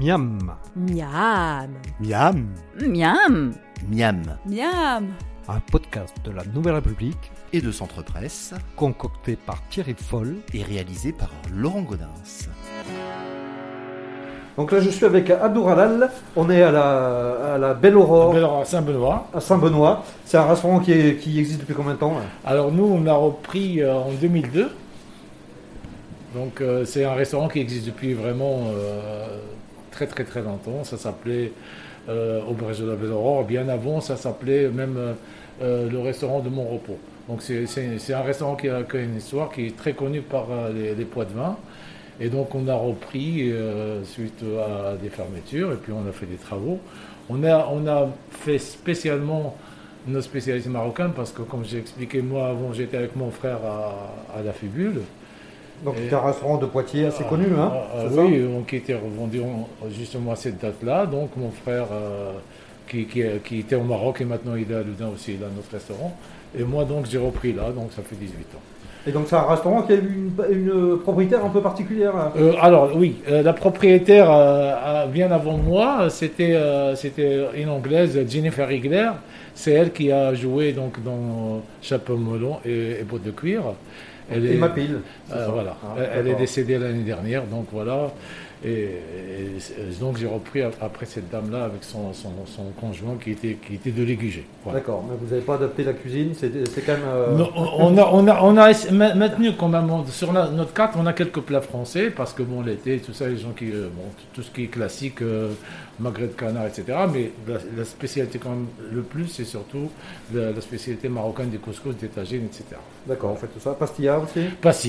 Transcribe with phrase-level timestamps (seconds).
[0.00, 1.70] Miam, Miam.
[2.00, 2.46] Miam.
[2.80, 3.52] Miam
[3.90, 4.22] Miam.
[4.46, 5.06] Miam
[5.50, 10.36] un podcast de la Nouvelle République Et de Centre Presse concocté par Thierry Foll.
[10.52, 12.08] et réalisé par Laurent Godin.
[14.58, 16.10] Donc là, je suis avec Abdouralal.
[16.36, 19.28] On est à la, à la Belle Aurore, Alors, à Saint-Benoît.
[19.32, 20.04] à Saint-Benoît.
[20.26, 23.14] C'est un restaurant qui, est- qui existe depuis combien de temps Alors nous, on a
[23.14, 24.70] repris euh, en 2002.
[26.34, 29.38] Donc euh, c'est un restaurant qui existe depuis vraiment euh,
[29.90, 30.84] très très très longtemps.
[30.84, 31.52] Ça s'appelait
[32.08, 33.44] euh, Auberge de la Belle Aurore.
[33.44, 35.16] Bien avant, ça s'appelait même
[35.60, 36.98] le restaurant de Mon Repos.
[37.28, 41.04] Donc c'est- un restaurant qui a, qui une histoire qui est très connu par les,
[41.04, 41.56] poids de vin.
[42.20, 43.52] Et donc on a repris
[44.04, 46.80] suite à des fermetures et puis on a fait des travaux.
[47.28, 49.56] On a, on a fait spécialement
[50.06, 54.38] nos spécialités marocaines parce que comme j'ai expliqué moi avant j'étais avec mon frère à,
[54.38, 55.02] à la Fibule.
[55.84, 58.42] Donc Et- c'est un restaurant de Poitiers assez connu, hein Ah, ah, c'est ça oui,
[58.42, 61.06] donc, qui était revendu en- justement à cette date-là.
[61.06, 62.32] Donc mon frère euh,
[62.88, 65.48] qui, qui, qui était au Maroc et maintenant il est à Loudun aussi, il a
[65.54, 66.16] notre restaurant.
[66.58, 68.60] Et moi donc j'ai repris là, donc ça fait 18 ans.
[69.06, 72.12] Et donc c'est un restaurant qui a eu une, une propriétaire un peu particulière.
[72.36, 76.58] Euh, alors oui, euh, la propriétaire euh, bien avant moi, c'était
[76.96, 79.10] c'était une anglaise, Jennifer Rigler.
[79.54, 83.62] C'est elle qui a joué donc dans Chapeau melon et, et bottes de cuir.
[84.30, 85.00] Elle Et est- ma pile.
[85.32, 88.12] euh, voilà, Ah, elle, elle est décédée l'année dernière, donc voilà.
[88.64, 88.88] Et,
[90.00, 93.74] donc j'ai repris ap- après cette dame-là avec son, son, son conjoint qui était, qui
[93.76, 94.04] était de.
[94.64, 94.80] Voilà.
[94.80, 96.50] D'accord, mais vous n'avez pas adapté la cuisine, c'est
[96.84, 97.02] quand même.
[97.06, 98.72] euh, Non, on a, on a, on a
[99.14, 102.62] maintenu quand même sur la- notre carte, on a quelques plats français parce que bon
[102.62, 104.02] l'été, tout ça, les gens qui, euh, bon,
[104.34, 105.50] tout ce qui est classique, euh,
[106.00, 106.84] magret de canard, etc.
[107.12, 109.88] Mais la, la spécialité quand même le plus, c'est surtout
[110.34, 112.64] la, la spécialité marocaine des couscous, des tagines, etc.
[113.06, 113.70] D'accord, on fait tout ça.
[113.72, 114.40] Pastilla aussi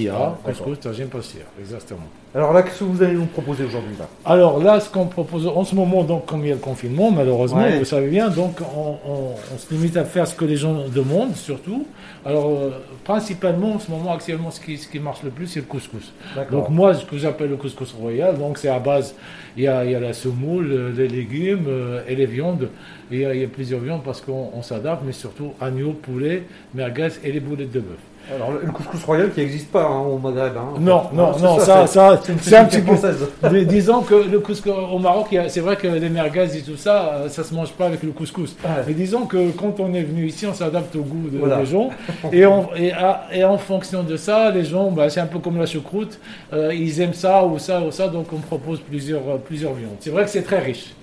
[0.05, 0.37] d'accord.
[0.43, 2.07] couscous, tagine, pastilla, exactement.
[2.35, 4.07] Alors là, qu'est-ce que vous allez nous proposer aujourd'hui là?
[4.23, 7.09] Alors là, ce qu'on propose en ce moment, donc comme il y a le confinement,
[7.09, 7.79] malheureusement, Ouais.
[7.79, 10.75] vous savez bien, donc on, on- on se limite à faire ce que les gens
[10.93, 11.87] demandent, surtout.
[12.23, 12.69] Alors euh,
[13.03, 16.13] principalement, en ce moment, actuellement, ce qui, ce qui marche le plus, c'est le couscous.
[16.51, 19.15] Donc moi, ce que j'appelle le couscous royal, donc c'est à base,
[19.57, 22.69] il y a, il y a la semoule, euh, les légumes euh, et les viandes.
[23.11, 25.53] Et il y, a, il y a plusieurs viandes parce qu'on on s'adapte, mais surtout
[25.59, 26.43] agneau, poulet,
[26.75, 27.97] merguez et les boulettes de bœuf.
[28.35, 30.53] Alors le couscous royal qui n'existe pas hein, au Maghreb.
[30.55, 31.15] hein, Non, fait.
[31.15, 32.93] non, c'est non, ça, ça, c'est un petit peu.
[32.95, 33.27] française.
[33.51, 37.13] Mais disons que le couscous au Maroc, c'est vrai que les merguez et tout ça,
[37.13, 38.55] euh, ça se mange pas avec le couscous.
[38.63, 38.69] Ouais.
[38.87, 41.57] Mais disons que quand on est venu ici, on s'adapte au goût de- Voilà.
[41.57, 41.89] des gens.
[42.31, 45.39] Et, on- et, à- et en fonction de ça, les gens, bah, c'est un peu
[45.39, 46.19] comme la choucroute,
[46.53, 49.95] euh, ils aiment ça ou ça ou ça, donc on propose plusieurs, euh, plusieurs viandes.
[49.99, 50.93] C'est vrai que c'est très riche.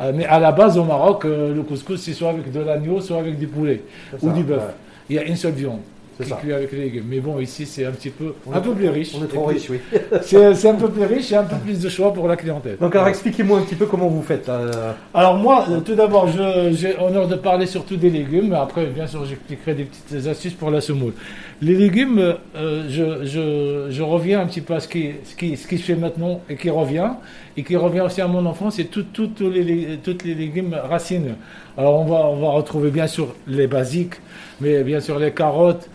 [0.00, 3.00] Euh, mais à la base, au Maroc, euh, le couscous, c'est soit avec de l'agneau,
[3.00, 3.82] soit avec du poulet
[4.22, 4.58] ou du bœuf.
[4.62, 4.74] ouais.
[5.10, 5.80] Il y a une seule viande.
[6.18, 6.36] C'est qui ça.
[6.36, 7.04] cuit avec les légumes.
[7.08, 9.12] Mais bon, ici, c'est un petit peu, On un peu trop- plus riche.
[9.18, 9.78] On est trop riche, oui.
[10.22, 12.76] C'est un peu plus riche et un peu plus de choix pour la clientèle.
[12.80, 14.46] Donc alors expliquez-moi un petit peu comment vous faites.
[14.46, 14.96] là.
[15.14, 19.06] Alors moi, euh, tout d'abord, je- j'ai honneur de parler surtout des légumes, après, bien
[19.06, 21.12] sûr, j'expliquerai des petites astuces pour la semoule.
[21.60, 25.56] Les légumes, euh, je, je- je reviens un petit peu à ce qui, ce, qui,
[25.56, 27.10] ce qui se fait maintenant et qui revient,
[27.56, 31.36] et qui revient aussi à mon enfance, c'est tout, tout- les, toutes les légumes racines.
[31.76, 34.14] Alors on va, on va retrouver bien sûr les basiques,
[34.60, 35.88] mais bien sûr les carottes,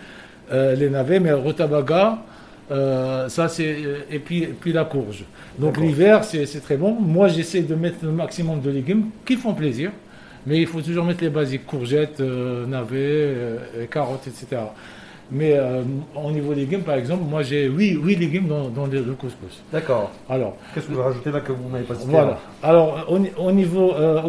[0.52, 2.20] euh, les navets, mais le rutabaga,
[2.72, 5.24] euh, ça c'est euh, et puis, et puis la courge.
[5.60, 6.94] Donc l'hiver c'est c'est très bon.
[7.00, 9.92] Moi j'essaie de mettre le maximum de légumes qui font plaisir,
[10.48, 13.36] mais il faut toujours mettre les basiques courgettes, euh, navets,
[13.80, 14.62] et carottes, etc.
[15.32, 15.84] Mais euh,
[16.16, 19.62] au niveau légumes par exemple, moi j'ai 8, huit légumes dans, dans le, le couscous.
[19.74, 20.12] D'accord.
[20.30, 22.40] Alors Qu'est-ce que vous rajoutez là que vous n'avez pas cité voilà.
[22.64, 24.22] Alors au, ni- au niveau euh,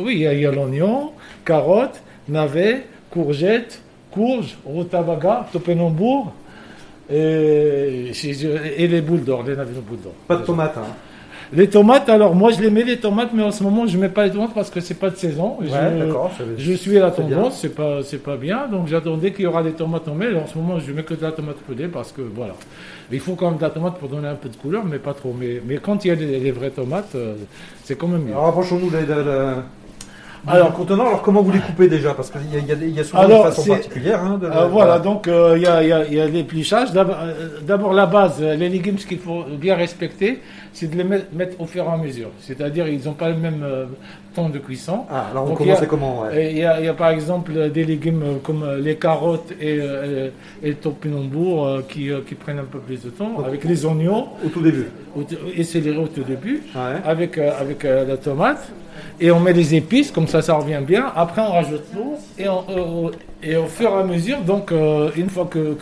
[0.00, 1.12] oui il y a, il y a l'oignon,
[1.44, 3.80] carottes, navets, courgettes,
[4.10, 6.32] courges, rutabaga, topinambour.
[7.10, 8.12] Et,
[8.78, 10.14] et les boules d'or, les navets de boules d'or.
[10.26, 10.76] Pas de tomates.
[10.78, 10.86] Hein.
[11.52, 14.08] Les tomates, alors moi je les mets les tomates, mais en ce moment je mets
[14.08, 15.56] pas les tomates parce que c'est pas de saison.
[15.60, 15.66] Ouais,
[16.38, 19.46] je, je suis à la tendance, c'est pas c'est pas bien, donc j'attendais qu'il y
[19.46, 20.34] aura des tomates en mai.
[20.34, 22.54] En ce moment je mets que de la tomate pelée parce que voilà.
[23.12, 25.12] Il faut quand même de la tomate pour donner un peu de couleur, mais pas
[25.12, 25.34] trop.
[25.38, 27.34] Mais, mais quand il y a les, les vraies tomates, euh,
[27.84, 28.32] c'est quand même mieux.
[28.32, 28.96] Alors rapprochons-nous de-
[30.46, 31.06] Alors- du contenant.
[31.06, 32.14] Alors comment vous les coupez déjà?
[32.14, 34.22] Parce qu'il y, a- y, des- y souvent Alors, une façon c'est- particulière.
[34.22, 36.26] Hein, de- Euh, voilà, donc euh, il y, a, il y a- il y a
[36.26, 36.92] l'épluchage.
[36.92, 40.40] D'abord euh, d'abord, la base, les légumes, ce qu'il faut bien respecter,
[40.72, 42.30] c'est de les mettre, au fur et à mesure.
[42.40, 43.86] C'est-à-dire, ils n'ont pas le même euh,
[44.34, 45.04] temps de cuisson.
[45.10, 47.84] Ah, alors on Donc, a- comment Il y, a, il y a par exemple des
[47.84, 49.76] légumes comme les carottes et,
[50.62, 54.28] et le topinambour qui, qui prennent un peu plus de temps, Donc, avec les oignons.
[54.44, 54.86] Au tout début?
[55.56, 56.80] et céleri au tout début, Ouais.
[57.04, 58.68] avec, avec la tomate.
[59.20, 61.12] Et on met les épices, comme ça, ça revient bien.
[61.14, 62.16] Après, on rajoute l'eau.
[62.38, 62.64] Et, on-
[63.06, 63.10] euh,
[63.42, 65.76] et au fur et à mesure, donc, euh, une fois que,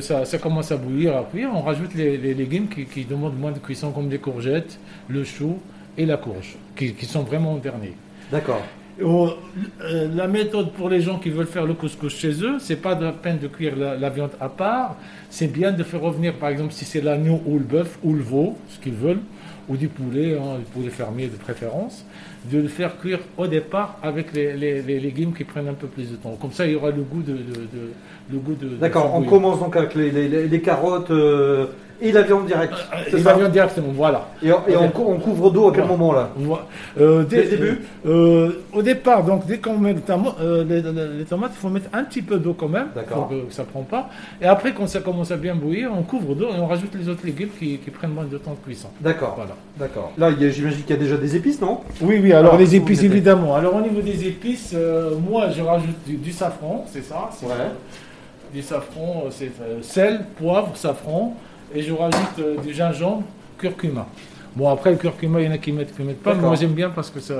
[0.00, 3.90] ça, commence à bouillir, à cuire, on rajoute les, légumes qui, demandent moins de cuisson,
[3.90, 5.58] comme les courgettes, le chou
[5.96, 7.92] et la courge, qui, sont vraiment au dernier.
[8.30, 8.62] D'accord.
[9.00, 12.94] Euh, la méthode pour les gens qui veulent faire le couscous chez eux, c'est pas
[12.94, 14.96] de la peine de cuire la, la viande à part.
[15.30, 18.22] C'est bien de faire revenir, par exemple, si c'est l'agneau ou le bœuf ou le
[18.22, 19.20] veau, ce qu'ils veulent,
[19.68, 22.04] ou du poulet, hein, du poulet fermier de préférence,
[22.50, 25.86] de le faire cuire au départ avec les, les- les légumes qui prennent un peu
[25.86, 26.36] plus de temps.
[26.40, 27.92] Comme ça, il y aura le goût de, de- de-
[28.30, 28.76] le goût de.
[28.76, 31.66] D'accord, on commence donc avec les carottes euh,
[32.00, 32.72] et la viande directe.
[32.74, 34.28] Euh, c'est Et ça la viande directement, voilà.
[34.42, 34.90] Et, on, et
[35.20, 35.96] couvre d'eau à quel Voilà.
[35.96, 36.66] moment là Voi-
[37.00, 40.80] euh, Dès le début euh, Au départ, donc dès qu'on met le tamo- euh, les,
[40.82, 43.28] les- les tomates, il faut mettre un petit peu d'eau quand même, D'accord.
[43.28, 44.08] pour que ça ne prend pas.
[44.40, 47.08] Et après, quand ça commence à bien bouillir, on couvre d'eau et on rajoute les
[47.08, 48.88] autres légumes qui, qui prennent moins de temps de cuisson.
[49.00, 49.52] D'accord, Voilà.
[49.78, 50.12] d'accord.
[50.18, 51.80] Là, j'imagine qu'il y a déjà des épices, non?
[52.00, 53.54] Oui, oui, alors, Alors, les vous épices, évidemment.
[53.54, 57.30] Alors au niveau des épices, euh, moi je rajoute du, du safran, c'est ça?
[57.32, 57.52] C'est, Ouais.
[57.58, 57.68] euh,
[58.52, 61.34] Du safran, euh, c'est euh, sel, poivre, safran,
[61.74, 63.22] et je rajoute euh, du gingembre,
[63.58, 64.06] curcuma.
[64.54, 66.54] Bon, après le curcuma, il y en a qui mettent, qui mettent pas, mais moi
[66.56, 67.32] j'aime bien parce que ça,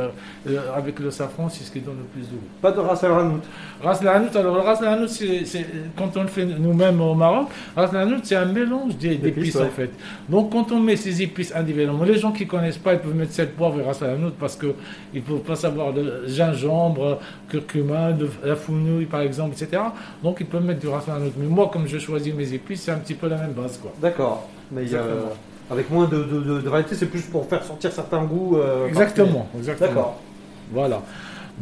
[0.49, 2.47] euh, avec le safran, c'est ce qui donne le plus de goût.
[2.62, 3.43] Pas de ras al hanout.
[3.82, 5.44] Ras el hanout, alors le ras el hanout, c'est,
[5.94, 9.56] quand on le fait nous-mêmes au Maroc, ras el hanout, c'est un mélange d'é- D'épices,
[9.56, 9.62] ouais.
[9.67, 9.91] en fait.
[10.29, 13.32] Donc quand on met ces épices individuellement, les gens qui connaissent pas, ils peuvent mettre
[13.32, 14.75] sel, poivre et ras el hanout parce que
[15.12, 17.19] ils peuvent pas savoir le gingembre,
[17.50, 19.82] curcuma, de- la fenouil par exemple, etc.
[20.23, 21.32] Donc ils peuvent mettre du ras el hanout.
[21.37, 23.93] Mais moi, comme je choisis mes épices, c'est un petit peu la même base quoi.
[24.00, 24.49] D'accord.
[24.70, 25.00] Mais il y a-.
[25.73, 28.57] avec moins de, de, de- de variété, c'est plus pour faire sortir certains goûts.
[28.59, 29.89] euh, Exactement, exactement.
[29.89, 30.21] D'accord.
[30.73, 31.03] Voilà.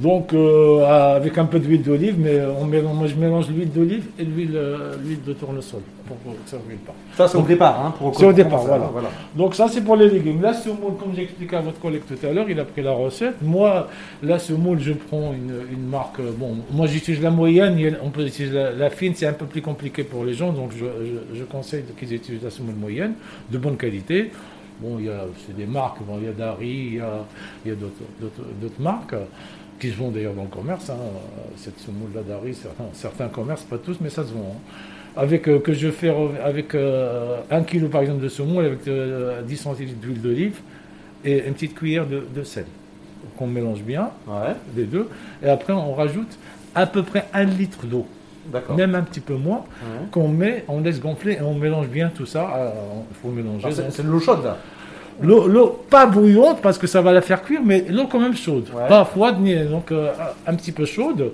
[0.00, 4.04] Donc, euh, avec un peu d'huile d'olive, mais on mélange, moi je mélange l'huile d'olive
[4.18, 6.94] et l'huile, euh, l'huile de tournesol pour que ça ne brûle pas.
[7.16, 7.84] Ça, c'est au départ.
[7.84, 8.86] Hein, pour C'est au départ, voilà.
[8.86, 10.40] hein, Donc ça c'est pour les légumes.
[10.40, 12.92] La semoule, comme j'ai expliqué à votre collègue tout à l'heure, il a pris la
[12.92, 13.42] recette.
[13.42, 13.88] Moi,
[14.22, 16.18] la semoule, je prends une, une marque.
[16.20, 17.98] euh, Bon, moi j'utilise la moyenne.
[18.02, 20.70] On peut utiliser la, la fine, c'est un peu plus compliqué pour les gens, donc
[20.72, 23.12] je, je- je conseille qu'ils utilisent la semoule moyenne,
[23.52, 24.30] de bonne qualité.
[24.80, 25.98] Bon, il y a c'est des marques.
[26.08, 27.26] Bon, il y a Dari, il y a,
[27.66, 29.14] il y a d'autres, d'autres, d'autres marques.
[29.80, 30.90] Euh, Qui se vont d'ailleurs dans le commerce.
[30.90, 30.96] hein.
[31.56, 34.54] Cette semoule-là Dari, certains, certains commerces, pas tous, mais ça se vend.
[34.56, 34.60] hein
[35.16, 36.12] avec euh, que je fais
[36.44, 40.60] avec euh, un kilo par exemple de semoule avec euh, 10 centilitres d'huile d'olive
[41.24, 42.64] et une petite cuillère de, de sel
[43.36, 45.08] qu'on mélange bien Ouais, les deux
[45.42, 46.38] et après on rajoute
[46.76, 48.06] à peu près un litre d'eau
[48.76, 50.06] même un petit peu moins Ouais.
[50.12, 52.70] qu'on met on laisse gonfler et on mélange bien tout ça Euh,
[53.10, 53.86] il faut mélanger donc.
[53.90, 54.58] C'est de l'eau chaude là.
[55.22, 58.68] L'eau pas bouillante parce que ça va la faire cuire mais l'eau quand même chaude
[58.74, 58.88] Ouais.
[58.88, 60.10] pas froide ni donc euh,
[60.46, 61.32] un petit peu chaude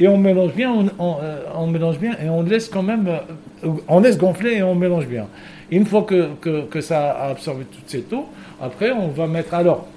[0.00, 3.08] et on mélange bien, on, on, euh, on mélange bien et on laisse quand même,
[3.08, 5.26] euh, on laisse gonfler et on mélange bien.
[5.72, 8.26] Et une fois que, que, que ça a absorbé toute cette eau,
[8.62, 9.88] après on va mettre alors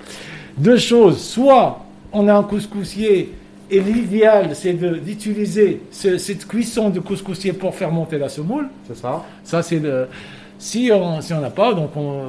[0.58, 1.20] deux choses.
[1.22, 3.32] Soit on a un couscoussier
[3.70, 8.70] et l'idéal c'est d'utiliser ce- cette cuisson de couscoussier pour faire monter la semoule.
[8.88, 9.24] C'est ça.
[9.44, 10.08] Ça, c'est le.
[10.64, 12.20] Si on si on n'a pas, donc on,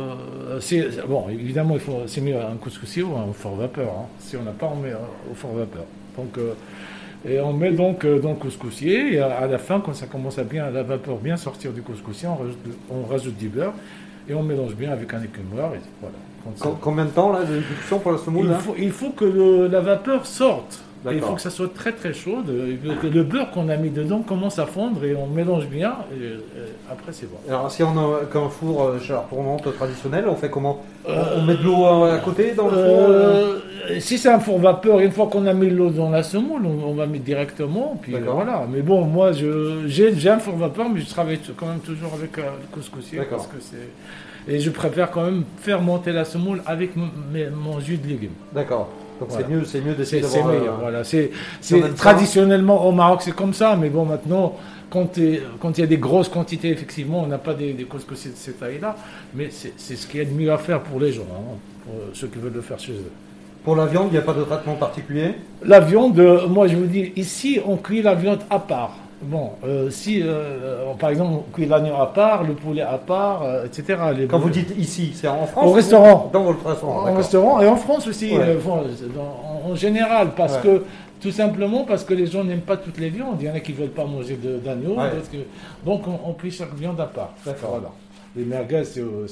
[0.52, 1.28] euh, bon.
[1.28, 3.88] Évidemment, il faut c'est mieux un couscoussier ou un fort vapeur.
[3.90, 4.06] hein.
[4.18, 4.96] Si on n'a pas, on met euh,
[5.30, 5.84] au fort vapeur.
[6.16, 6.54] Donc euh,
[7.28, 10.06] et on met donc euh, dans le couscoussier et à, à la fin, quand ça
[10.06, 12.58] commence à bien la vapeur bien sortir du couscoussier, on rajoute,
[12.90, 13.74] on rajoute du beurre
[14.28, 15.74] et on mélange bien avec un écumeur.
[15.74, 16.16] Et voilà.
[16.42, 18.90] Quand ça- Com- combien de temps là de cuisson pour la semoule il faut, il
[18.92, 20.82] faut que le- la vapeur sorte.
[21.10, 24.20] Il faut que ça soit très très chaud, euh, le beurre qu'on a mis dedans
[24.20, 25.94] commence à fondre et on mélange bien.
[26.12, 26.38] Et, et
[26.90, 27.38] après, c'est bon.
[27.48, 30.84] Alors, si on a qu'un four euh, chaleur tournante traditionnel, on fait comment?
[31.04, 33.58] On, on met de l'eau euh, à côté dans le four euh?
[33.90, 36.64] Euh, si c'est un four vapeur, une fois qu'on a mis l'eau dans la semoule,
[36.64, 37.98] on, on va mettre directement.
[38.00, 38.64] Puis euh, voilà.
[38.72, 42.38] Mais bon, moi, je, j'ai, un four vapeur, mais je travaille quand même toujours avec
[42.38, 43.20] euh, le couscoussier.
[43.28, 43.88] Parce que c'est...
[44.52, 48.32] Et je préfère quand même faire monter la semoule avec mes- mon jus de légumes.
[48.52, 48.88] D'accord.
[49.22, 49.46] Donc Voilà.
[49.46, 50.74] c'est mieux, c'est mieux d'essayer C'est, meilleur.
[50.74, 51.04] euh, Voilà.
[51.04, 51.88] C'est, si ça.
[51.90, 53.76] traditionnellement au Maroc, c'est comme ça.
[53.80, 54.56] Mais bon, maintenant,
[54.90, 55.16] quand,
[55.60, 58.36] quand il y a des grosses quantités, effectivement, on n'a pas des, des couscoussiers de
[58.36, 58.96] cette taille-là.
[59.34, 61.56] Mais c'est, c'est ce qu'il y a de mieux à faire pour les gens, hein,
[61.84, 63.12] pour ceux qui veulent le faire chez eux.
[63.64, 65.34] Pour la viande, il n'y a pas de traitement particulier?
[65.64, 68.96] La viande, euh, moi je vous dis, ici on cuit la viande à part.
[69.24, 73.42] Bon, euh, si euh, par exemple on cuit l'agneau à part, le poulet à part,
[73.42, 73.96] euh, etc.
[74.16, 76.30] Les- Quand vous dites ici, c'est en France Au restaurant.
[76.32, 77.08] Dans votre restaurant.
[77.08, 78.42] en restaurant et en France aussi, Ouais.
[78.42, 78.82] euh, bon,
[79.14, 80.62] dans- en, en général, parce Ouais.
[80.62, 80.84] que
[81.20, 83.36] tout simplement parce que les gens n'aiment pas toutes les viandes.
[83.40, 85.10] Il y en a qui veulent pas manger d'agneau, Ouais.
[85.86, 87.32] donc on, on cuit chaque viande à part.
[87.46, 87.70] D'accord.
[87.70, 87.90] Voilà.
[88.34, 89.26] Les merguez, c'est, euh,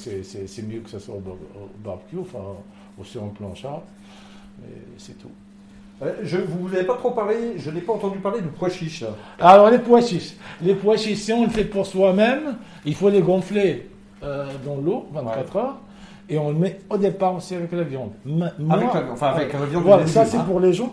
[0.68, 2.38] mieux que ça soit au, bar- au barbecue, enfin
[3.00, 3.80] au sur un planchard,
[4.60, 4.68] mais
[4.98, 5.30] c'est tout.
[6.02, 9.02] Euh, Je vous n'avez pas trop parlé, je n'ai pas entendu parler du pois chiche.
[9.02, 9.08] là.
[9.40, 10.34] Alors les pois chiches.
[10.62, 13.88] Les pois chiches, si on le fait pour soi-même, il faut les gonfler
[14.22, 15.76] euh, dans l'eau 24 heures.
[16.28, 18.12] et on le met au départ aussi avec la viande.
[18.70, 20.44] Avec la- enfin, avec la viande Voilà, ça c'est hein.
[20.48, 20.90] pour les gens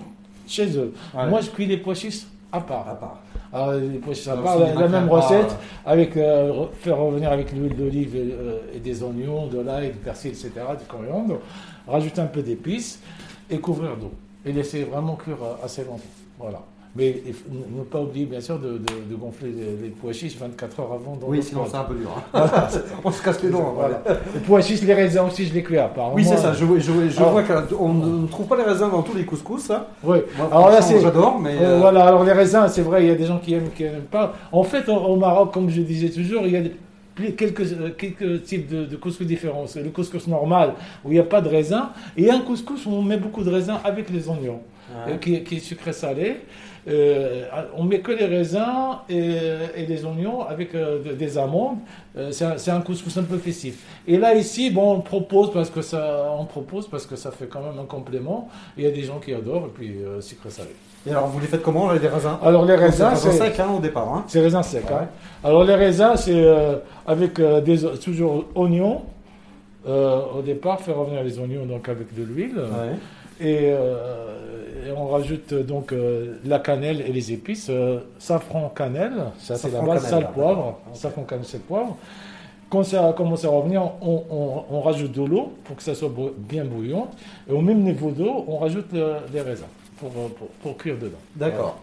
[0.48, 0.94] chez eux.
[1.16, 1.28] Ouais.
[1.30, 2.88] Moi je cuis les pois chiches à part.
[2.90, 3.20] À part.
[3.54, 7.32] Alors, les pois chiches à part, la, même part, recette, avec euh, re- faire revenir
[7.32, 11.38] avec l'huile d'olive et, euh, et des oignons, de l'ail, du persil, etc., du coriandre,
[11.88, 13.00] rajouter un peu d'épices
[13.50, 14.12] et couvrir d'eau.
[14.48, 16.00] Et laisser vraiment cuire euh, assez longtemps.
[16.40, 16.62] Voilà.
[16.96, 17.22] Mais
[17.78, 18.78] ne pas oublier bien sûr de, de-
[19.12, 21.94] de gonfler les, les pois chiches 24 heures avant dans Oui, sinon c'est un peu
[21.94, 22.10] dur.
[22.34, 22.42] hein.
[23.04, 23.74] On se casse les dents.
[23.76, 24.02] Voilà.
[24.34, 26.14] Les pois chiches, les raisins aussi, je les cuis à part.
[26.16, 26.54] Oui, c'est ça.
[26.54, 29.70] Je, je, je Alors- vois qu'on ne trouve pas les raisins dans tous les couscous.
[29.70, 29.84] hein.
[30.04, 30.20] Oui.
[30.38, 31.00] Moi, Alors là, c'est.
[31.00, 33.38] j'adore, mais Euh, euh, Voilà, alors les raisins, c'est vrai, il y a des gens
[33.38, 34.34] qui aiment, qui n'aiment pas.
[34.52, 36.76] En fait, au, au Maroc, comme je disais toujours, il y a des-
[37.38, 39.66] quelques, euh, quelques types de, de couscous différents.
[39.76, 43.02] Le couscous normal, où il n'y a pas de raisin, et un couscous où on
[43.02, 44.62] met beaucoup de raisins avec les oignons,
[45.08, 46.38] euh, qui, qui est sucré-salé.
[46.88, 47.44] Euh,
[47.76, 49.36] on met que les raisins et,
[49.76, 51.80] et les oignons avec euh, de- des amandes.
[52.18, 53.84] Euh, c'est un, couscous un peu festif.
[54.08, 57.48] Et là ici, bon, on propose parce que ça, on propose parce que ça fait
[57.48, 58.48] quand même un complément.
[58.78, 60.70] Il y a des gens qui adorent et puis euh, sucré-salé.
[61.06, 62.38] Et alors, vous les faites comment, les raisins?
[62.42, 64.08] Alors les raisins, c'est c'est sec hein, au départ.
[64.14, 64.24] Hein.
[64.28, 64.86] c'est raisin sec.
[64.90, 64.96] Ouais.
[64.96, 65.08] hein.
[65.44, 66.46] Alors les raisins, c'est
[67.06, 69.02] avec des, toujours oignons.
[69.86, 72.96] Au départ, faire revenir les oignons donc avec de l'huile Ouais.
[73.46, 78.70] et, euh, et on rajoute euh, donc euh, la cannelle et les épices, euh, safran
[78.70, 80.82] cannelle, ça c'est la base, cannelle, sal là, poivre, d'accord.
[80.90, 80.96] Ok.
[80.98, 81.98] safran cannelle sel poivre.
[82.70, 86.12] Quand ça commence à revenir, on, on- on rajoute de l'eau pour que ça soit
[86.38, 87.14] bien bouillante
[87.50, 89.68] et au même niveau d'eau, on rajoute euh, les raisins
[90.00, 91.18] pour, pour, pour cuire dedans.
[91.36, 91.80] D'accord.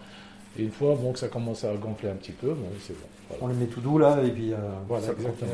[0.58, 3.06] Et une fois bon, que ça commence à gonfler un petit peu, bon, c'est bon.
[3.30, 3.44] Voilà.
[3.44, 4.56] On les met tout doux là, et puis euh,
[4.86, 5.50] Voilà, ça exactement.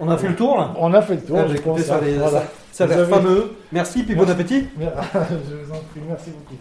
[0.00, 1.96] On a fait le tour là On a fait le tour, Ah, je j'ai ça,
[1.96, 2.00] hein.
[2.04, 2.40] les- Voilà.
[2.40, 3.56] ça, ça a Vous l'air avez- fameux.
[3.72, 4.66] Merci, puis bon appétit.
[4.78, 6.56] je vous en prie, merci beaucoup.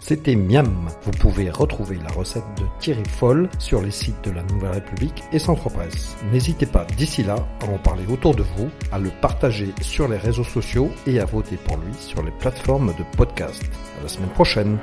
[0.00, 0.90] C'était Miam.
[1.02, 5.22] Vous pouvez retrouver la recette de Thierry Foll sur les sites de la Nouvelle République
[5.32, 6.14] et Centre Presse.
[6.30, 10.18] N'hésitez pas d'ici là à en parler autour de vous, à le partager sur les
[10.18, 13.62] réseaux sociaux et à voter pour lui sur les plateformes de podcast.
[13.98, 14.76] À la semaine prochaine.